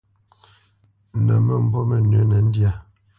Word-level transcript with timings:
Nə̌ 1.25 1.37
məmbu 1.45 1.79
mənʉ̌nə 1.89 2.37
ndyâ, 2.45 2.71